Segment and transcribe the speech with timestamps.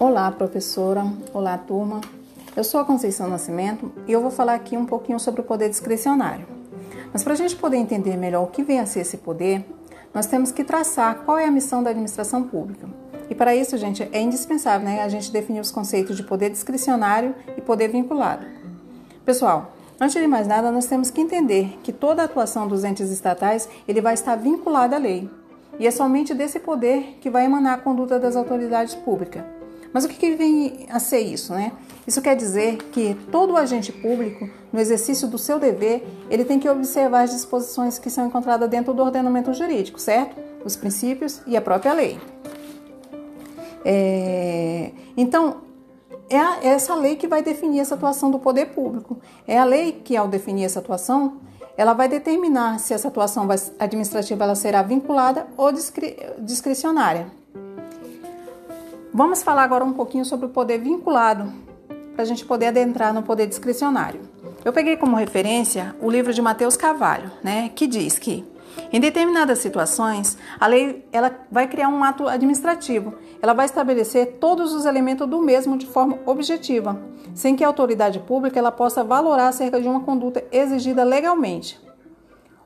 [0.00, 1.04] Olá, professora.
[1.34, 2.00] Olá, turma.
[2.54, 5.68] Eu sou a Conceição Nascimento e eu vou falar aqui um pouquinho sobre o poder
[5.68, 6.46] discricionário.
[7.12, 9.66] Mas para a gente poder entender melhor o que vem a ser esse poder,
[10.14, 12.88] nós temos que traçar qual é a missão da administração pública.
[13.28, 17.34] E para isso, gente, é indispensável né, a gente definir os conceitos de poder discricionário
[17.56, 18.46] e poder vinculado.
[19.24, 23.10] Pessoal, antes de mais nada, nós temos que entender que toda a atuação dos entes
[23.10, 25.28] estatais ele vai estar vinculada à lei.
[25.76, 29.57] E é somente desse poder que vai emanar a conduta das autoridades públicas.
[29.92, 31.72] Mas o que vem a ser isso, né?
[32.06, 36.68] Isso quer dizer que todo agente público, no exercício do seu dever, ele tem que
[36.68, 40.36] observar as disposições que são encontradas dentro do ordenamento jurídico, certo?
[40.64, 42.18] Os princípios e a própria lei.
[43.84, 44.90] É...
[45.16, 45.68] Então,
[46.30, 49.18] é essa lei que vai definir essa atuação do poder público.
[49.46, 51.38] É a lei que, ao definir essa atuação,
[51.76, 53.46] ela vai determinar se essa atuação
[53.78, 57.37] administrativa ela será vinculada ou discre discricionária.
[59.18, 61.52] Vamos falar agora um pouquinho sobre o poder vinculado,
[62.12, 64.20] para a gente poder adentrar no poder discricionário.
[64.64, 68.46] Eu peguei como referência o livro de Mateus Carvalho, né, que diz que
[68.92, 73.12] em determinadas situações, a lei ela vai criar um ato administrativo.
[73.42, 76.96] Ela vai estabelecer todos os elementos do mesmo de forma objetiva,
[77.34, 81.80] sem que a autoridade pública ela possa valorar acerca de uma conduta exigida legalmente.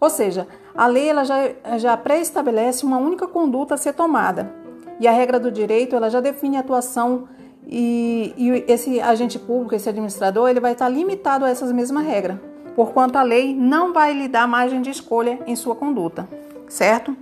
[0.00, 1.36] Ou seja, a lei ela já,
[1.78, 4.58] já pré-estabelece uma única conduta a ser tomada.
[5.00, 7.26] E a regra do direito ela já define a atuação
[7.66, 12.38] e, e esse agente público, esse administrador, ele vai estar limitado a essas mesmas regras
[12.74, 16.28] porquanto a lei não vai lhe dar margem de escolha em sua conduta,
[16.68, 17.16] certo?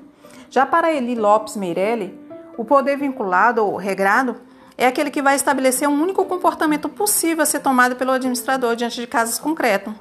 [0.51, 2.19] Já para Eli Lopes Meirelli,
[2.57, 4.37] o poder vinculado ou regrado
[4.77, 9.01] é aquele que vai estabelecer um único comportamento possível a ser tomado pelo administrador diante
[9.01, 9.93] de casos concretos.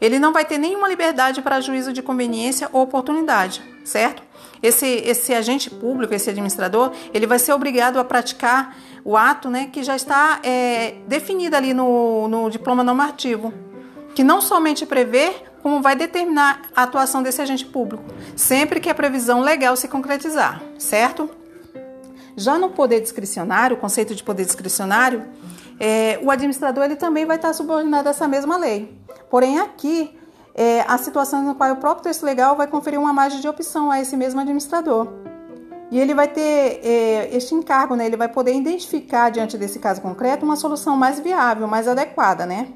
[0.00, 4.22] Ele não vai ter nenhuma liberdade para juízo de conveniência ou oportunidade, certo?
[4.62, 9.68] Esse, esse agente público, esse administrador, ele vai ser obrigado a praticar o ato né,
[9.72, 13.52] que já está é, definido ali no, no diploma normativo,
[14.14, 18.04] que não somente prevê, como vai determinar a atuação desse agente público,
[18.36, 21.28] sempre que a previsão legal se concretizar, certo?
[22.36, 25.24] Já no poder discricionário, o conceito de poder discricionário,
[25.78, 28.96] é, o administrador ele também vai estar subordinado a essa mesma lei.
[29.28, 30.16] Porém, aqui,
[30.54, 33.90] é, a situação na qual o próprio texto legal vai conferir uma margem de opção
[33.90, 35.08] a esse mesmo administrador.
[35.90, 38.06] E ele vai ter é, este encargo, né?
[38.06, 42.68] ele vai poder identificar, diante desse caso concreto, uma solução mais viável, mais adequada, né?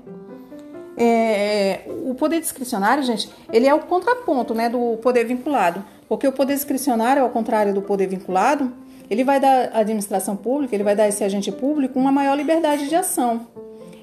[0.98, 5.84] É, o poder discricionário, gente, ele é o contraponto né, do poder vinculado.
[6.08, 8.72] Porque o poder discricionário, ao contrário do poder vinculado,
[9.10, 12.34] ele vai dar à administração pública, ele vai dar a esse agente público uma maior
[12.34, 13.46] liberdade de ação.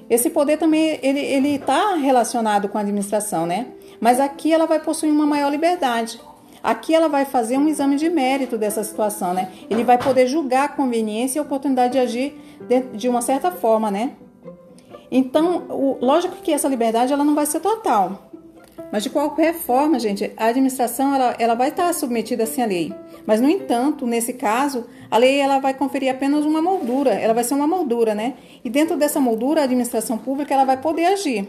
[0.08, 3.68] Esse poder também ele está relacionado com a administração, né?
[4.00, 6.20] Mas aqui ela vai possuir uma maior liberdade.
[6.62, 9.50] Aqui ela vai fazer um exame de mérito dessa situação, né?
[9.68, 13.50] Ele vai poder julgar a conveniência e a oportunidade de agir de, de uma certa
[13.50, 14.12] forma, né?
[15.10, 18.30] Então, o, lógico que essa liberdade ela não vai ser total.
[18.94, 22.94] Mas de qualquer forma, gente, a administração ela, ela vai estar submetida assim à lei.
[23.26, 27.42] Mas no entanto, nesse caso, a lei ela vai conferir apenas uma moldura, ela vai
[27.42, 28.34] ser uma moldura, né?
[28.64, 31.48] E dentro dessa moldura, a administração pública ela vai poder agir.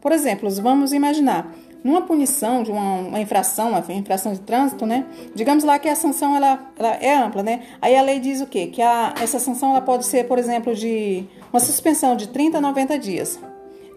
[0.00, 1.52] Por exemplo, vamos imaginar
[1.82, 5.04] numa punição de uma, uma, infração, uma infração de trânsito, né?
[5.34, 7.62] Digamos lá que a sanção ela, ela é ampla, né?
[7.82, 8.68] Aí a lei diz o quê?
[8.68, 12.60] Que a, essa sanção ela pode ser, por exemplo, de uma suspensão de 30 a
[12.60, 13.40] 90 dias.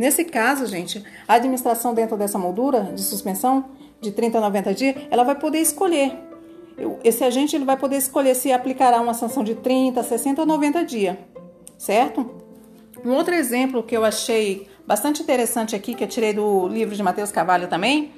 [0.02, 3.66] Nesse caso, gente, a administração dentro dessa moldura de suspensão
[4.00, 6.18] de 30 a 90 dias, ela vai poder escolher.
[7.04, 10.84] Esse agente ele vai poder escolher se aplicará uma sanção de 30, 60 ou 90
[10.86, 11.18] dias,
[11.78, 12.32] certo?
[13.06, 17.04] Um outro exemplo que eu achei bastante interessante aqui, que eu tirei do livro de
[17.04, 18.12] Mateus Carvalho também,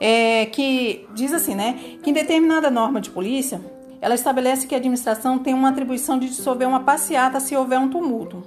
[0.00, 3.60] é que diz assim, né, que em determinada norma de polícia,
[4.00, 7.88] ela estabelece que a administração tem uma atribuição de dissolver uma passeata se houver um
[7.88, 8.42] tumulto.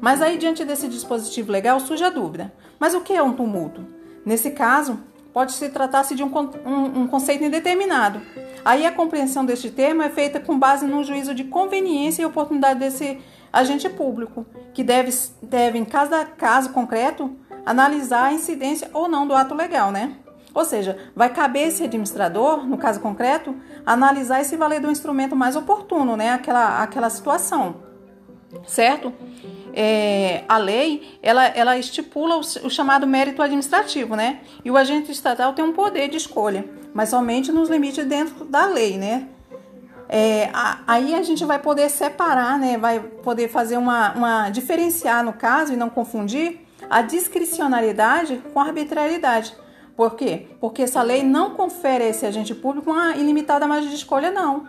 [0.00, 3.86] Mas aí, diante desse dispositivo legal, surge a dúvida: mas o que é um tumulto?
[4.24, 4.98] Nesse caso,
[5.32, 6.30] pode se tratar-se de um,
[6.66, 8.20] um, um, conceito indeterminado.
[8.64, 12.80] Aí a compreensão deste termo é feita com base no juízo de conveniência e oportunidade
[12.80, 13.18] desse
[13.52, 15.12] agente público, que deve,
[15.42, 20.16] deve em cada caso concreto, analisar a incidência ou não do ato legal, né?
[20.54, 23.54] Ou seja, vai caber esse administrador, no caso concreto,
[23.86, 26.30] analisar e se valer do instrumento mais oportuno, né?
[26.30, 27.76] Aquela, aquela situação,
[28.66, 29.12] certo?
[29.80, 34.40] É, a lei, ela, ela estipula o, o, chamado mérito administrativo, né?
[34.64, 38.66] E o agente estatal tem um poder de escolha, mas somente nos limites dentro da
[38.66, 39.28] lei, né?
[40.08, 42.76] É, a, aí a gente vai poder separar, né?
[42.76, 46.58] Vai poder fazer uma, uma diferenciar no caso e não confundir
[46.90, 49.54] a discricionariedade com a arbitrariedade.
[49.96, 50.48] Por quê?
[50.60, 54.66] Porque essa lei não confere a esse agente público uma ilimitada margem de escolha, não.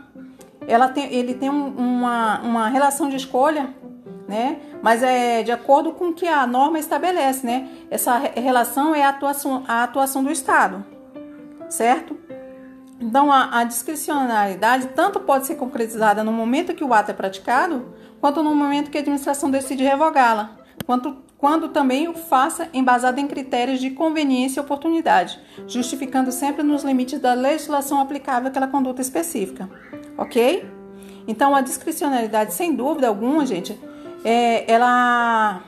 [0.67, 3.73] Ela tem, ele tem um, uma, uma relação de escolha
[4.29, 4.59] né?
[4.81, 7.67] Mas é de acordo com o que a norma estabelece, né?
[7.89, 10.85] Essa relação é a atuação, a atuação do Estado,
[11.67, 12.15] certo?
[13.01, 17.93] Então, a, a discricionalidade tanto pode ser concretizada no momento que o ato é praticado,
[18.21, 23.25] quanto no momento que a administração decide revogá-la, quanto quando também o faça embasado em
[23.25, 29.69] critérios de conveniência e oportunidade, justificando sempre nos limites da legislação aplicável àquela conduta específica.
[30.17, 30.69] Ok?
[31.25, 33.79] Então, a discricionalidade, sem dúvida alguma, gente,
[34.23, 35.61] é, ela,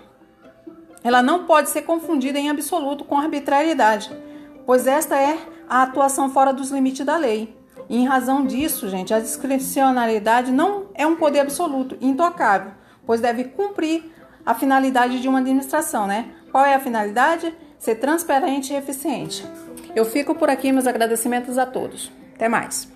[1.03, 4.11] ela não pode ser confundida em absoluto com arbitrariedade,
[4.65, 5.37] pois esta é
[5.69, 7.55] a atuação fora dos limites da lei.
[7.89, 12.71] E em razão disso, gente, a discricionalidade não é um poder absoluto, intocável,
[13.05, 14.11] pois deve cumprir
[14.45, 16.29] a finalidade de uma administração, né?
[16.51, 17.53] Qual é a finalidade?
[17.77, 19.45] Ser transparente e eficiente.
[19.95, 22.11] Eu fico por aqui, meus agradecimentos a todos.
[22.35, 22.89] Até mais.